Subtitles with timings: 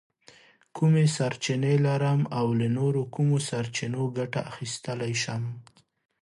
[0.75, 5.43] کومې سرچینې لرم او له نورو کومو سرچینو ګټه اخیستلی شم؟